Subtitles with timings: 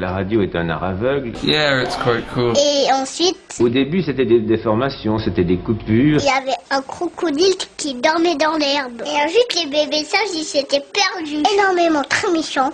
[0.00, 1.32] La radio est un art aveugle.
[1.42, 2.52] Yeah, it's quite cool.
[2.56, 6.20] Et ensuite, Au début, c'était des déformations, c'était des coupures.
[6.20, 9.02] il y avait un crocodile qui dormait dans l'herbe.
[9.04, 11.42] Et ensuite, les bébés sages, ils s'étaient perdus.
[11.52, 12.70] Énormément, très méchants.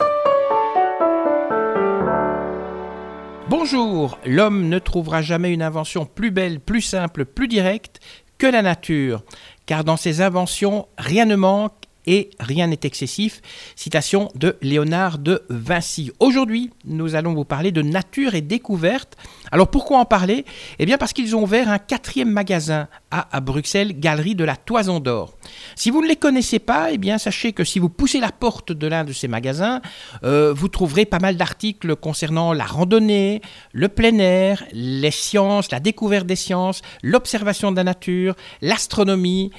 [3.49, 8.01] Bonjour, l'homme ne trouvera jamais une invention plus belle, plus simple, plus directe
[8.37, 9.23] que la nature,
[9.65, 11.73] car dans ses inventions, rien ne manque
[12.07, 13.41] et rien n'est excessif.
[13.77, 16.13] Citation de Léonard de Vinci.
[16.21, 19.17] Aujourd'hui, nous allons vous parler de nature et découverte.
[19.51, 20.45] Alors pourquoi en parler?
[20.79, 24.99] Eh bien parce qu'ils ont ouvert un quatrième magasin à, Bruxelles, Galerie de la Toison
[24.99, 25.35] d'Or.
[25.77, 28.73] Si vous ne les connaissez pas, eh bien sachez que si vous poussez la porte
[28.73, 29.81] de l'un de ces magasins,
[30.25, 33.41] euh, vous trouverez pas mal d'articles concernant la randonnée,
[33.73, 39.53] le plein air, les sciences, la découverte des sciences, l'observation de la nature, l'astronomie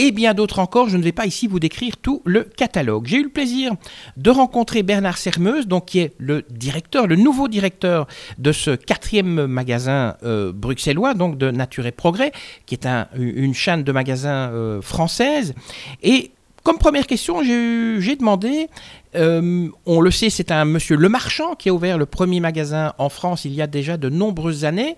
[0.00, 0.88] et bien d'autres encore.
[0.88, 3.06] Je ne vais pas ici vous décrire tout le catalogue.
[3.06, 3.72] J'ai eu le plaisir
[4.16, 8.06] de rencontrer Bernard Sermeuse, donc qui est le directeur, le nouveau directeur
[8.38, 12.32] de ce quatrième magasin euh, bruxellois, donc de Nature et Progrès,
[12.66, 15.54] qui est un- une chaîne de magasins euh, française.
[16.02, 16.30] Et
[16.62, 18.68] comme première question, j'ai demandé,
[19.16, 23.08] euh, on le sait, c'est un monsieur Lemarchand qui a ouvert le premier magasin en
[23.08, 24.96] France il y a déjà de nombreuses années.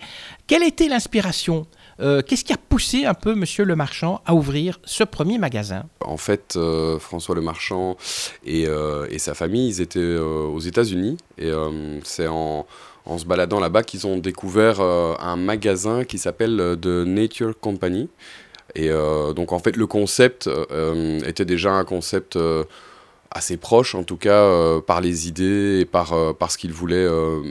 [0.49, 1.67] Quelle était l'inspiration
[2.01, 5.85] Euh, Qu'est-ce qui a poussé un peu monsieur Lemarchand à ouvrir ce premier magasin?
[6.05, 7.97] En fait, euh, François Le Marchand
[8.45, 11.51] et, euh, et sa famille, ils étaient aux États-Unis et
[12.05, 12.67] c'est en,
[13.17, 18.09] se baladant là-bas qu'ils ont découvert un magasin qui s'appelle The Nature Company.
[18.75, 18.91] Et
[19.35, 20.49] donc, en fait, le concept
[21.27, 22.39] était déjà un concept
[23.35, 26.97] assez proche, en tout cas, par les idées et par, euh, par ce qu'ils voulaient
[26.97, 27.43] euh,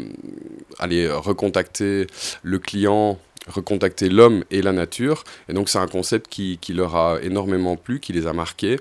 [0.79, 2.07] aller recontacter
[2.43, 5.23] le client recontacter l'homme et la nature.
[5.49, 8.79] Et donc c'est un concept qui, leur a énormément plu, qui les a marqués.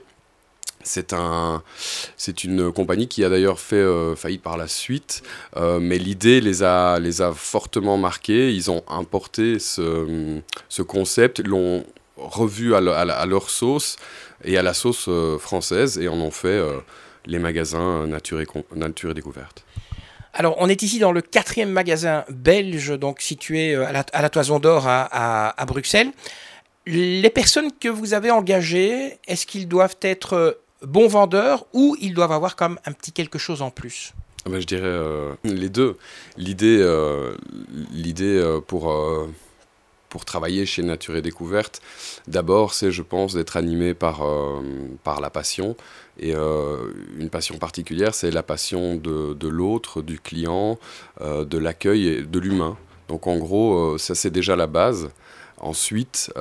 [0.82, 1.62] C'est un,
[2.16, 5.22] c'est une compagnie qui a d'ailleurs fait euh, faillite par la suite,
[5.58, 8.54] euh, mais l'idée les a, les a fortement marqués.
[8.54, 11.84] Ils ont importé ce, ce concept, l'ont
[12.16, 13.96] revu à, leur sauce
[14.42, 16.62] et à la sauce euh, française et en ont fait
[17.26, 19.64] les magasins Nature et, Nature et Découverte.
[20.32, 24.58] Alors, on est ici dans le quatrième magasin belge, donc situé euh, à la, Toison
[24.58, 26.12] d'Or à, Bruxelles.
[26.86, 30.52] Les personnes que vous avez engagées, est-ce qu'ils doivent être euh,
[30.82, 34.14] bons vendeurs ou ils doivent avoir comme un petit quelque chose en plus?
[34.46, 35.98] Ah ben, je dirais euh, les deux.
[36.38, 36.80] L'idée,
[38.66, 38.94] pour,
[40.10, 41.80] pour travailler chez Nature et Découverte,
[42.28, 44.60] d'abord, c'est, je pense, d'être animé par, euh,
[45.04, 45.76] par la passion.
[46.18, 50.78] Et euh, une passion particulière, c'est la passion de, de l'autre, du client,
[51.22, 52.76] euh, de l'accueil et de l'humain.
[53.08, 55.10] Donc en gros, ça c'est déjà la base.
[55.58, 56.32] Ensuite,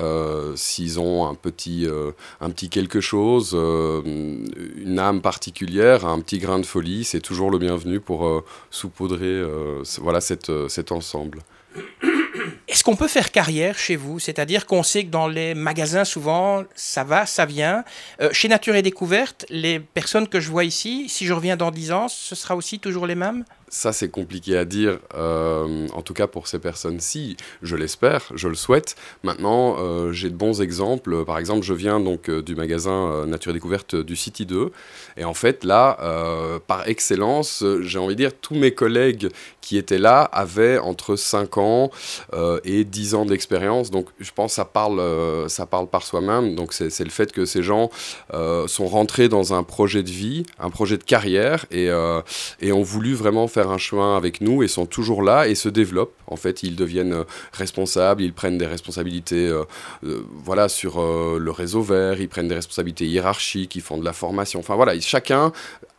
[0.54, 1.88] s'ils ont un petit,
[2.40, 7.58] un petit quelque chose, une âme particulière, un petit grain de folie, c'est toujours le
[7.58, 9.42] bienvenu pour saupoudrer
[9.98, 11.40] voilà, cet ensemble.
[12.70, 14.20] Est-ce qu'on peut faire carrière chez vous?
[14.20, 17.82] C'est-à-dire qu'on sait que dans les magasins, souvent, ça va, ça vient.
[18.20, 21.72] Euh, chez Nature et Découverte, les personnes que je vois ici, si je reviens dans
[21.72, 23.44] 10 ans, ce sera aussi toujours les mêmes?
[23.72, 27.36] Ça, c'est compliqué à dire, euh, en tout cas pour ces personnes-ci.
[27.62, 28.96] Je l'espère, je le souhaite.
[29.22, 31.24] Maintenant, euh, j'ai de bons exemples.
[31.24, 34.72] Par exemple, je viens donc euh, du magasin Nature Découverte du City 2.
[35.16, 35.98] Et en fait, là,
[36.66, 39.28] par excellence, j'ai envie de dire, tous mes collègues
[39.60, 41.90] qui étaient là avaient entre 5 ans
[42.64, 43.92] et 10 ans d'expérience.
[43.92, 45.00] Donc, je pense que ça parle,
[45.48, 46.56] ça parle par soi-même.
[46.56, 47.90] Donc, c'est le fait que ces gens
[48.66, 51.88] sont rentrés dans un projet de vie, un projet de carrière et,
[52.60, 55.68] et ont voulu vraiment faire un chemin avec nous et sont toujours là et se
[55.68, 56.14] développent.
[56.26, 59.64] En fait, ils deviennent euh, responsables, ils prennent des responsabilités euh,
[60.04, 64.12] euh, voilà, sur le réseau vert, ils prennent des responsabilités hiérarchiques, ils font de la
[64.12, 64.60] formation.
[64.60, 65.52] Enfin voilà, chacun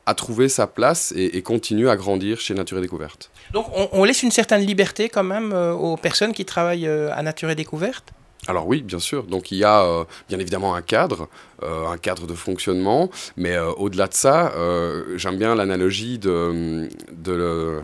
[0.06, 3.30] a trouvé sa place et, continue à grandir chez Nature et Découverte.
[3.54, 7.56] Donc on, laisse une certaine liberté quand même aux personnes qui travaillent à Nature et
[7.56, 8.12] Découverte?
[8.48, 9.24] Alors oui, bien sûr.
[9.24, 11.30] Donc il y a euh, bien évidemment un cadre,
[11.64, 14.54] euh, un cadre de fonctionnement, mais euh, au-delà de ça,
[15.16, 17.82] j'aime bien l'analogie de, de le-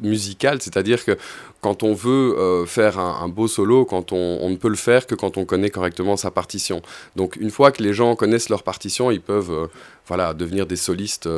[0.00, 1.16] musicale, c'est-à-dire que
[1.60, 5.36] quand on veut faire un, beau solo, quand on, ne peut le faire que quand
[5.36, 6.82] on connaît correctement sa partition.
[7.14, 9.68] Donc une fois que les gens connaissent leur partition, ils peuvent
[10.08, 11.28] voilà, devenir des solistes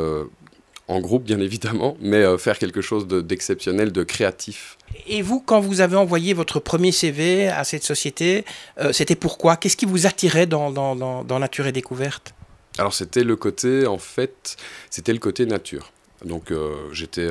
[0.88, 4.76] en groupe, bien évidemment, mais euh, faire quelque chose de- d'exceptionnel, de créatif.
[5.06, 8.44] Et vous, quand vous avez envoyé votre premier CV à cette société,
[8.80, 9.56] euh, c'était pourquoi?
[9.56, 12.34] Qu'est-ce qui vous attirait dans, dans, dans- dans Nature et Découverte?
[12.76, 14.56] Alors c'était le côté, en fait,
[14.90, 15.90] c'était le côté nature.
[16.24, 16.52] Donc
[16.92, 17.28] j'étais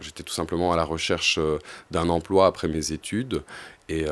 [0.00, 1.38] j'étais tout simplement à la recherche
[1.90, 3.42] d'un emploi après mes études.
[3.90, 4.06] Et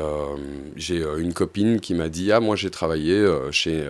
[0.75, 3.83] j'ai une copine qui m'a dit Ah, moi j'ai travaillé chez,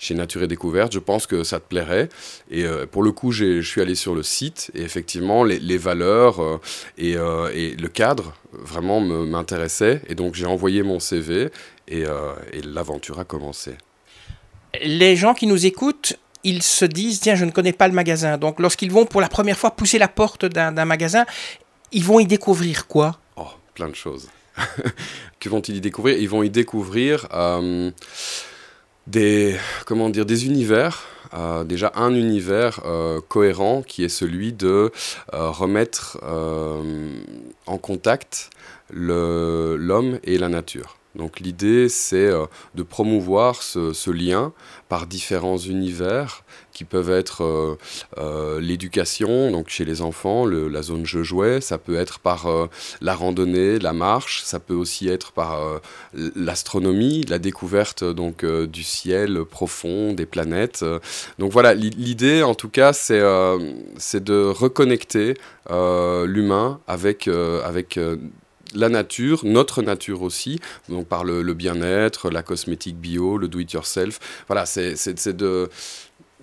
[0.00, 2.08] chez Nature et Découverte, je pense que ça te plairait.
[2.50, 6.60] Et pour le coup, je suis allé sur le site et effectivement, les, les valeurs
[6.98, 10.02] et, et, le cadre vraiment m'intéressaient.
[10.08, 11.50] Et donc j'ai envoyé mon CV
[11.86, 12.00] et,
[12.52, 13.74] et l'aventure a commencé.
[14.82, 18.38] Les gens qui nous écoutent, ils se disent tiens, je ne connais pas le magasin.
[18.38, 21.24] Donc lorsqu'ils vont pour la première fois pousser la porte d'un magasin,
[21.92, 23.18] ils vont y découvrir quoi?
[23.36, 24.28] Oh, plein de choses.
[25.40, 26.18] que vont-ils y découvrir?
[26.18, 27.90] Ils vont y découvrir euh,
[29.06, 29.56] des,
[29.86, 31.04] comment dire, des univers.
[31.32, 34.90] Euh, déjà un univers euh, cohérent qui est celui de
[35.32, 36.18] remettre
[37.66, 38.50] en contact
[38.90, 40.99] l'homme et la nature.
[41.16, 44.52] Donc l'idée, c'est euh, de promouvoir ce, lien
[44.88, 47.76] par différents univers qui peuvent être euh,
[48.18, 52.48] euh, l'éducation, donc chez les enfants, la zone jeu jouet, ça peut être par
[53.00, 55.80] la randonnée, la marche, ça peut aussi être par
[56.14, 60.84] l'astronomie, la découverte donc du ciel profond, des planètes.
[61.38, 65.34] Donc voilà, l'idée en tout cas, c'est de reconnecter
[65.68, 67.98] l'humain avec, avec
[68.74, 74.18] la nature, notre nature aussi, donc par le, bien-être, la cosmétique bio, le do-it-yourself.
[74.46, 75.68] Voilà, c'est de,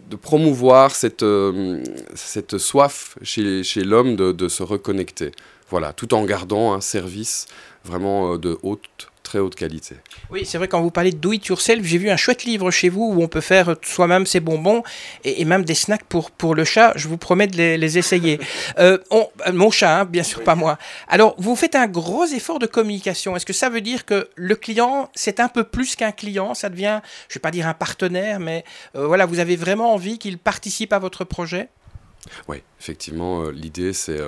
[0.10, 1.84] de promouvoir cette, euh,
[2.16, 5.32] cette soif chez, chez l'homme de, de, se reconnecter.
[5.70, 7.48] Voilà, tout en gardant un service
[7.84, 9.96] vraiment euh, de haute très haute qualité.
[10.30, 12.72] Oui, c'est vrai, quand vous parlez de do it yourself, j'ai vu un chouette livre
[12.72, 14.84] chez vous où on peut faire soi-même ses bonbons
[15.26, 16.94] et, même des snacks pour, pour le chat.
[16.96, 18.40] Je vous promets de les, essayer.
[18.80, 18.98] Euh,
[19.54, 20.78] mon chat, hein, bien sûr, pas moi.
[21.08, 23.36] Alors, vous faites un gros effort de communication.
[23.36, 26.70] Est-ce que ça veut dire que le client, c'est un peu plus qu'un client Ça
[26.70, 28.64] devient, je ne vais pas dire un partenaire, mais
[28.96, 31.70] euh, voilà, vous avez vraiment envie qu'il participe à votre projet?
[32.48, 34.20] Oui, effectivement, euh, l'idée, c'est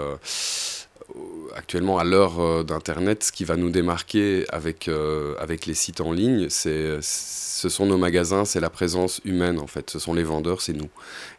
[1.55, 6.01] actuellement, à l'heure euh, d'Internet, ce qui va nous démarquer avec, euh, avec les sites
[6.01, 9.89] en ligne, c'est, ce sont nos magasins, c'est la présence humaine, en fait.
[9.89, 10.89] Ce sont les vendeurs, c'est nous.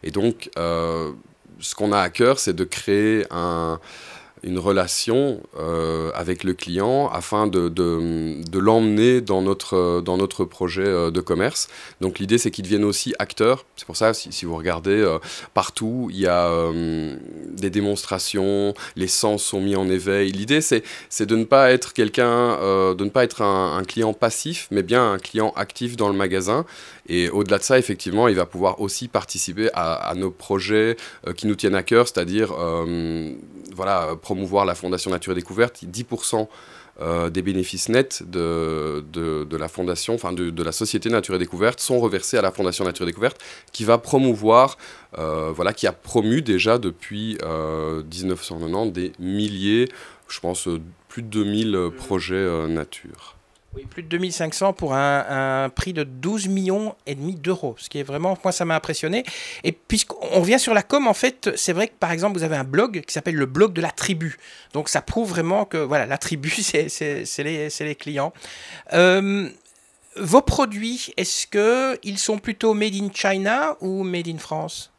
[0.03, 1.11] Et donc, euh,
[1.59, 3.79] ce qu'on a à cœur, c'est de créer un
[4.43, 10.85] une relation euh, avec le client afin de, de, l'emmener dans notre, dans notre projet
[10.85, 11.67] euh, de commerce.
[11.99, 13.65] Donc l'idée c'est qu'ils deviennent aussi acteurs.
[13.75, 15.19] C'est pour ça, si, vous regardez, euh,
[15.53, 16.51] partout il y a
[17.51, 20.31] des démonstrations, les sens sont mis en éveil.
[20.31, 22.57] L'idée c'est, c'est de ne pas être quelqu'un,
[22.93, 26.15] de ne pas être un, un, client passif, mais bien un client actif dans le
[26.15, 26.65] magasin.
[27.07, 30.95] Et au-delà de ça, effectivement, il va pouvoir aussi participer à, à nos projets
[31.35, 32.53] qui nous tiennent à cœur, c'est-à-dire
[33.75, 35.83] voilà, promouvoir la Fondation Nature et Découverte.
[35.83, 36.47] 10%
[37.01, 41.39] euh, des bénéfices nets de, de, la fondation, enfin de, de, la société Nature et
[41.39, 43.41] Découverte sont reversés à la Fondation Nature et Découverte
[43.73, 44.77] qui va promouvoir,
[45.17, 49.89] euh, voilà, qui a promu déjà depuis 1990 euh, des milliers,
[50.29, 50.69] je pense
[51.09, 53.35] plus de 2000 projets nature.
[53.73, 57.99] Oui, plus de 2500 pour un, prix de 12 millions et demi d'euros, ce qui
[57.99, 59.23] est vraiment, moi ça m'a impressionné.
[59.63, 62.57] Et puisqu'on revient sur la com, en fait, c'est vrai que par exemple vous avez
[62.57, 64.37] un blog qui s'appelle le blog de la tribu.
[64.73, 68.33] Donc ça prouve vraiment que voilà, la tribu, c'est les, clients.
[68.91, 69.49] Euh,
[70.17, 74.91] vos produits, est-ce qu'ils sont plutôt made in China ou made in France?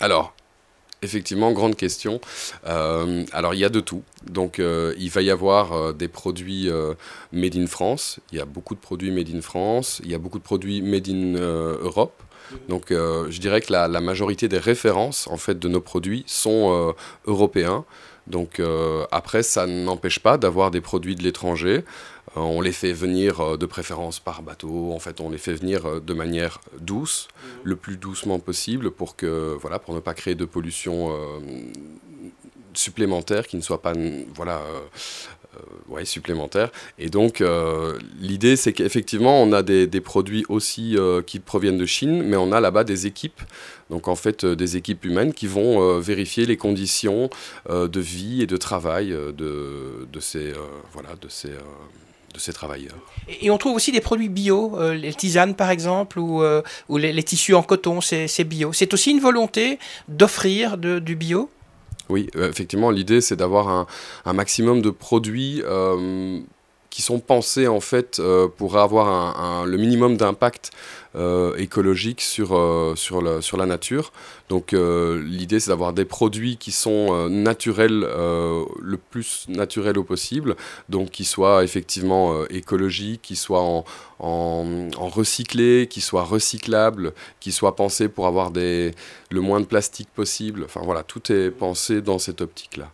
[0.00, 0.34] Alors,
[1.02, 2.20] Effectivement, grande question.
[2.66, 4.02] Euh, alors, il y a de tout.
[4.30, 6.70] Donc, euh, il va y avoir euh, des produits
[7.32, 8.20] made in France.
[8.32, 10.02] Il y a beaucoup de produits made in France.
[10.04, 12.22] Il y a beaucoup de produits made in Europe.
[12.68, 16.94] Donc, je dirais que la, la, majorité des références en fait de nos produits sont
[17.26, 17.84] européens.
[18.26, 18.60] Donc,
[19.12, 21.84] après, ça n'empêche pas d'avoir des produits de l'étranger.
[22.36, 24.92] Euh, on les fait venir euh, de préférence par bateau.
[24.92, 27.50] En fait, on les fait venir euh, de manière douce, mhm.
[27.64, 31.10] le plus doucement possible, pour que voilà, pour ne pas créer de pollution
[32.72, 33.92] supplémentaire qui ne soit pas
[34.34, 34.62] voilà
[35.88, 36.70] ouais, supplémentaire.
[36.98, 37.42] Et donc,
[38.20, 40.96] l'idée, c'est qu'effectivement, on a des, des produits aussi
[41.26, 43.40] qui proviennent de Chine, mais on a là-bas des équipes,
[43.90, 47.30] donc en fait, des équipes humaines qui vont vérifier les conditions
[47.68, 50.52] de vie et de travail de, de ces,
[50.92, 51.50] voilà, de ces
[52.34, 52.96] de ces travailleurs.
[53.40, 56.96] Et, on trouve aussi des produits bio, euh, les tisanes par exemple, ou, euh, ou
[56.96, 58.72] les, tissus en coton, c'est bio.
[58.72, 61.50] C'est aussi une volonté d'offrir du bio?
[62.08, 63.86] Oui, euh, effectivement, l'idée c'est d'avoir
[64.24, 65.62] un, maximum de produits
[66.90, 68.20] qui sont pensés en fait
[68.56, 70.70] pour avoir le minimum d'impact
[71.56, 72.48] écologique sur,
[72.96, 74.12] sur, sur la nature.
[74.48, 80.56] Donc l'idée c'est d'avoir des produits qui sont naturels, le plus naturels au possible,
[80.88, 83.84] donc qui soient effectivement écologiques, qui soient en,
[84.18, 88.92] en, en recyclé, qui soient recyclables, qui soient pensés pour avoir des,
[89.30, 90.64] le moins de plastique possible.
[90.64, 92.90] Enfin voilà, tout est pensé dans cette optique-là.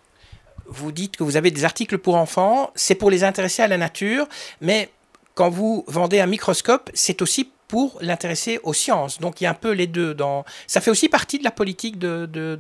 [0.69, 3.79] Vous dites que vous avez des articles pour enfants, c'est pour les intéresser à la
[3.79, 4.27] nature,
[4.61, 4.91] mais
[5.35, 9.21] quand vous vendez un microscope, c'est aussi pour l'intéresser aux sciences.
[9.21, 10.15] Donc il y a un peu les deux.
[10.15, 10.45] Dans...
[10.67, 12.59] Ça fait aussi partie de la politique de, de,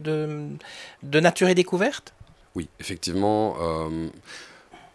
[1.03, 2.13] de, nature et découverte?
[2.55, 3.57] Oui, effectivement.
[3.61, 4.09] Euh,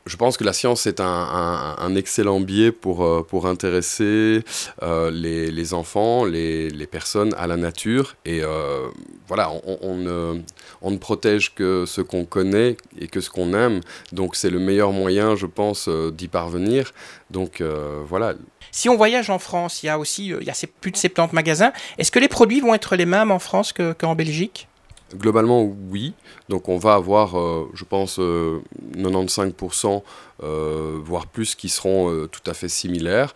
[0.05, 4.43] je pense que la science est un, excellent biais pour, euh, pour intéresser
[4.81, 8.15] euh, les, enfants, les, personnes à la nature.
[8.25, 8.88] Et euh,
[9.27, 10.41] voilà, on, ne,
[10.81, 13.81] on, ne, protège que ce qu'on connaît et que ce qu'on aime.
[14.12, 16.93] Donc c'est le meilleur moyen, je pense, d'y parvenir.
[17.29, 17.62] Donc
[18.08, 18.34] voilà.
[18.72, 21.34] Si on voyage en France, il y a aussi il y a plus de 70
[21.34, 21.74] magasins.
[21.98, 24.67] Est-ce que les produits vont être les mêmes en France qu'en Belgique?
[25.15, 26.13] Globalement, oui.
[26.50, 30.03] Donc on va avoir, euh, je pense, 95%,
[30.44, 33.34] euh, euh, voire plus, qui seront tout à fait similaires.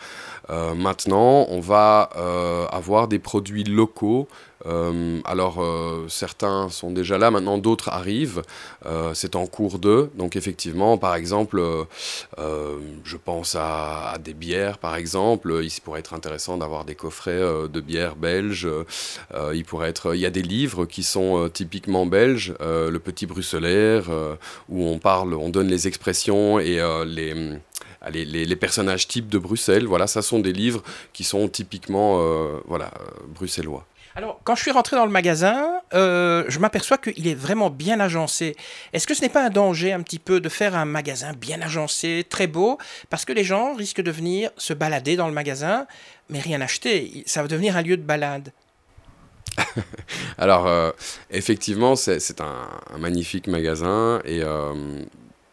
[0.49, 2.09] maintenant, on va
[2.71, 4.27] avoir des produits locaux
[4.65, 8.41] euh, alors, euh, certains sont déjà là, maintenant d'autres arrivent.
[8.85, 10.11] Euh, c'est en cours d'eux.
[10.15, 11.61] Donc, effectivement, par exemple,
[12.37, 15.59] je pense à, des bières, par exemple.
[15.63, 18.67] Il pourrait être intéressant d'avoir des coffrets de bières belges.
[19.53, 22.53] il pourrait être, il y a des livres qui sont typiquement belges.
[22.59, 24.09] le Petit Bruxellaire,
[24.69, 27.59] où on parle, on donne les expressions et les
[28.11, 29.87] les, personnages types de Bruxelles.
[29.87, 32.19] Voilà, ça sont des livres qui sont typiquement
[32.67, 32.91] voilà,
[33.27, 33.85] bruxellois.
[34.17, 37.99] Alors, quand je suis rentré dans le magasin, euh, je m'aperçois qu'il est vraiment bien
[37.99, 38.55] agencé.
[38.93, 41.61] Est-ce que ce n'est pas un danger un petit peu de faire un magasin bien
[41.61, 42.77] agencé, très beau,
[43.09, 45.85] parce que les gens risquent de venir se balader dans le magasin,
[46.29, 48.53] mais rien acheter Ça va devenir un lieu de balade?
[50.37, 50.91] Alors, euh,
[51.29, 55.03] effectivement, c'est un, magnifique magasin et euh,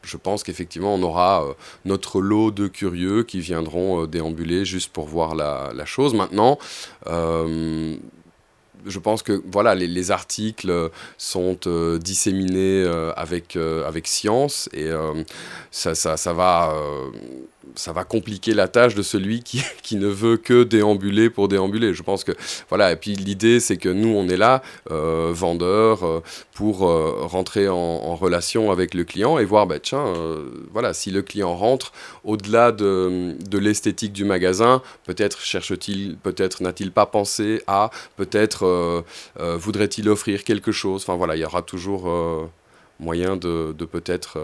[0.05, 1.45] je pense qu'effectivement, on aura
[1.85, 6.15] notre lot de curieux qui viendront déambuler juste pour voir la, la chose.
[6.15, 6.59] Maintenant,
[8.87, 14.91] je pense que voilà, les, articles sont euh, disséminés euh, avec, euh, avec science et
[15.71, 16.75] ça, ça, ça, va
[17.75, 21.95] ça va compliquer la tâche de celui qui, qui, ne veut que déambuler pour déambuler.
[21.95, 22.33] Je pense que
[22.69, 22.93] voilà.
[22.93, 26.23] Et puis l'idée, c'est que nous, on est là, euh, vendeurs, euh,
[26.55, 30.05] pour euh, rentrer en, relation avec le client et voir, bah, tiens,
[30.71, 31.93] voilà, si le client rentre
[32.25, 39.03] au-delà de, de l'esthétique du magasin, peut-être cherche-t-il, peut-être n'a-t-il pas pensé à, peut-être
[39.39, 41.03] voudrait-il offrir quelque chose.
[41.03, 42.13] Enfin voilà, il y aura toujours
[43.01, 44.39] moyen de peut-être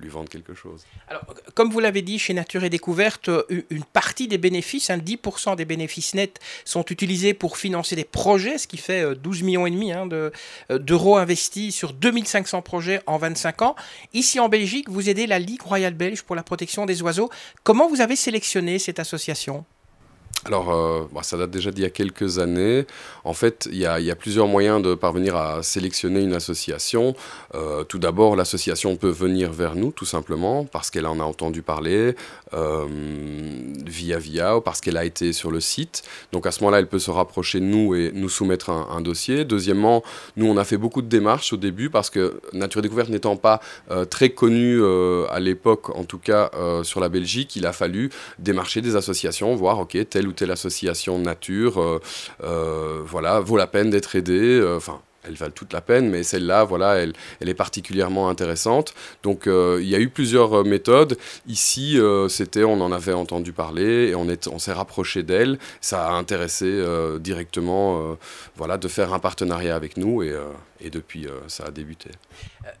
[0.00, 0.84] lui vendre quelque chose.
[1.08, 1.22] Alors,
[1.54, 5.56] comme vous l'avez dit, chez Nature et Découverte, euh, une partie des bénéfices, 10% hein,
[5.56, 9.66] des bénéfices nets sont utilisés pour financer des projets, ce qui fait 12 euh, millions
[9.66, 10.30] et demi hein, euh,
[10.70, 13.76] d'euros investis sur 2500 projets en 25 ans.
[14.12, 17.30] Ici en Belgique, vous aidez la Ligue royale belge pour la protection des oiseaux.
[17.62, 19.64] Comment vous avez sélectionné cette association?
[20.46, 22.86] Alors, euh, bah, ça date déjà d'il y a quelques années.
[23.24, 27.14] En fait, il y, a, plusieurs moyens de parvenir à sélectionner une association.
[27.54, 31.60] Euh, tout d'abord, l'association peut venir vers nous, tout simplement, parce qu'elle en a entendu
[31.60, 32.16] parler,
[32.54, 32.86] euh,
[33.84, 36.02] via via, ou parce qu'elle a été sur le site.
[36.32, 39.44] Donc, à ce moment-là, elle peut se rapprocher de nous et nous soumettre un, dossier.
[39.44, 40.02] Deuxièmement,
[40.36, 43.60] nous, on a fait beaucoup de démarches au début, parce que Nature Découverte n'étant pas
[44.08, 44.82] très connue
[45.30, 46.50] à l'époque, en tout cas
[46.82, 51.80] sur la Belgique, il a fallu démarcher des associations, voir, OK, telle telle association nature,
[51.80, 52.00] euh,
[52.42, 54.58] euh, voilà, vaut la peine d'être aidée.
[54.60, 58.94] Euh, enfin, elles valent toute la peine, mais celle-là, voilà, elle, est particulièrement intéressante.
[59.22, 61.16] Donc, il y a eu plusieurs méthodes.
[61.46, 65.58] Ici, c'était, on en avait entendu parler et on, est, on s'est rapproché d'elle.
[65.80, 66.82] Ça a intéressé
[67.20, 68.16] directement,
[68.56, 72.10] voilà, de faire un partenariat avec nous et, depuis, ça a débuté.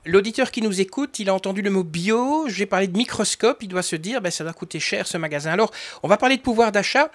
[0.04, 3.68] L'auditeur qui nous écoute, il a entendu le mot bio, j'ai parlé de microscope, il
[3.68, 5.50] doit se dire, ben, ça doit coûter cher ce magasin.
[5.50, 5.70] Alors,
[6.02, 7.10] on va parler de pouvoir d'achat.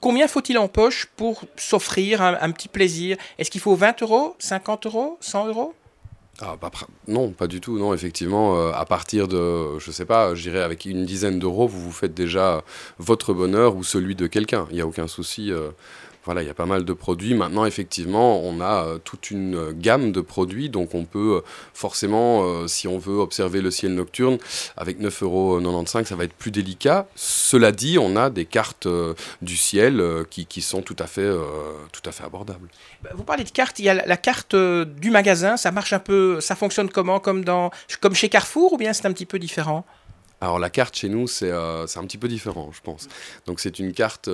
[0.00, 3.16] Combien faut-il en poche pour s'offrir un, petit plaisir?
[3.38, 5.74] Est-ce qu'il faut 20 euros, 50 euros, 100 euros?
[6.40, 6.56] Ah,
[7.08, 7.78] non, pas du tout.
[7.78, 11.66] Non, effectivement, euh, à partir de, je sais pas, je dirais avec une dizaine d'euros,
[11.66, 12.62] vous vous faites déjà
[12.98, 14.66] votre bonheur ou celui de quelqu'un.
[14.70, 15.50] Il n'y a aucun souci.
[15.50, 15.70] Euh,
[16.28, 17.32] voilà, il y a pas mal de produits.
[17.32, 21.40] Maintenant, effectivement, on a euh, toute une euh, gamme de produits, donc on peut euh,
[21.72, 24.36] forcément, si on veut observer le ciel nocturne,
[24.76, 27.06] avec 9,95 euros, ça va être plus délicat.
[27.14, 28.86] Cela dit, on a des cartes
[29.40, 31.30] du ciel qui, qui, sont tout à fait,
[31.92, 32.68] tout à fait abordables.
[33.02, 35.98] Bah, vous parlez de cartes, il y a la carte du magasin, ça marche un
[35.98, 37.70] peu, ça fonctionne comment, comme, dans,
[38.02, 39.86] comme chez Carrefour, ou bien c'est un petit peu différent?
[40.40, 43.08] Alors la carte chez nous, c'est un petit peu différent, je pense.
[43.46, 44.28] Donc c'est une carte,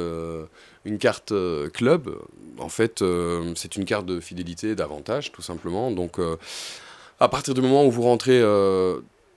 [0.85, 1.33] une carte
[1.73, 2.15] club.
[2.59, 3.03] En fait,
[3.55, 5.91] c'est une carte de fidélité, d'avantage, tout simplement.
[5.91, 6.19] Donc
[7.21, 8.43] à partir du moment où vous rentrez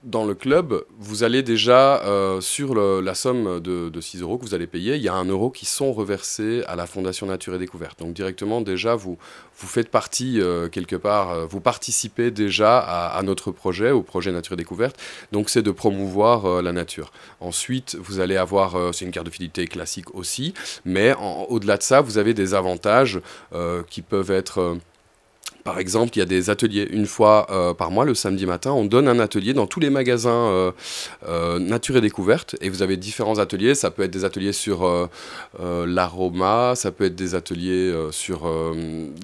[0.04, 4.54] dans le club, vous allez déjà, euh, sur la somme de, 6 euros que vous
[4.54, 7.58] allez payer, il y a un euro qui sont reversés à la Fondation Nature et
[7.58, 8.00] Découverte.
[8.00, 9.18] Donc directement, déjà, vous,
[9.58, 14.32] vous faites partie, euh, quelque part, euh, vous participez déjà à, notre projet, au projet
[14.32, 14.98] Nature et Découverte.
[15.32, 17.12] Donc c'est de promouvoir la nature.
[17.40, 20.54] Ensuite, vous allez avoir, c'est une carte de fidélité classique aussi,
[20.86, 21.14] mais
[21.50, 23.20] au-delà de ça, vous avez des avantages
[23.90, 24.78] qui peuvent être
[25.68, 28.72] par exemple, il y a des ateliers une fois euh, par mois, le samedi matin.
[28.72, 30.72] On donne un atelier dans tous les magasins euh,
[31.28, 32.56] euh, Nature et Découverte.
[32.62, 33.76] Et vous avez différents ateliers.
[33.76, 35.10] Ça peut être des ateliers sur
[35.60, 38.50] l'aroma, ça peut être des ateliers sur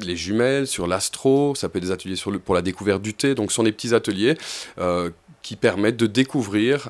[0.02, 3.36] les jumelles, sur l'astro, ça peut être des ateliers pour la découverte du thé.
[3.36, 4.36] Donc, ce sont des petits ateliers
[5.44, 6.90] qui permettent de découvrir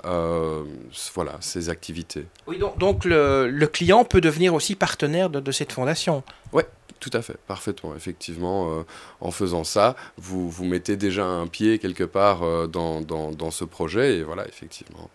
[1.13, 2.25] voilà, ces activités.
[2.47, 6.23] Oui, donc, donc le, client peut devenir aussi partenaire de, de cette fondation.
[6.53, 6.63] Oui,
[7.03, 7.95] tout à fait, parfaitement.
[7.97, 8.83] Effectivement, euh,
[9.19, 13.65] en faisant ça, vous, vous mettez déjà un pied quelque part euh, dans, dans, ce
[13.65, 15.09] projet, et voilà, effectivement.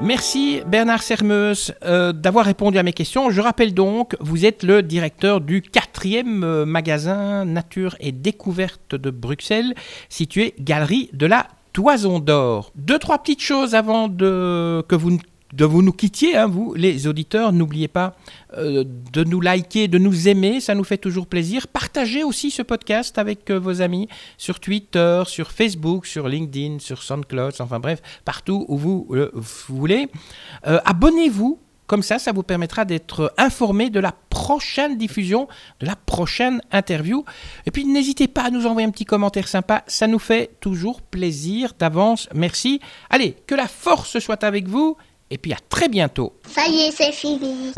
[0.00, 3.30] Merci Bernard Sermeuse euh, d'avoir répondu à mes questions.
[3.30, 9.74] Je rappelle donc, vous êtes le directeur du quatrième magasin Nature et Découverte de Bruxelles,
[10.08, 12.70] situé Galerie de la Toison d'Or.
[12.76, 15.18] Deux, trois petites choses avant de, que vous
[15.52, 17.52] de vous nous quittiez, hein, vous, les auditeurs.
[17.52, 18.16] N'oubliez pas
[18.56, 21.68] euh, de nous liker, de nous aimer, ça nous fait toujours plaisir.
[21.68, 27.02] Partagez aussi ce podcast avec euh, vos amis sur Twitter, sur Facebook, sur LinkedIn, sur
[27.02, 30.08] SoundCloud, enfin bref, partout où vous, le voulez.
[30.66, 31.58] Euh, abonnez-vous.
[31.86, 35.48] Comme ça, ça vous permettra d'être informé de la prochaine diffusion,
[35.80, 37.24] de la prochaine interview.
[37.64, 39.84] Et puis, n'hésitez pas à nous envoyer un petit commentaire sympa.
[39.86, 42.28] Ça nous fait toujours plaisir d'avance.
[42.34, 42.80] Merci.
[43.08, 44.98] Allez, que la force soit avec vous
[45.30, 46.32] et puis à très bientôt.
[46.48, 47.72] Ça y est, c'est fini.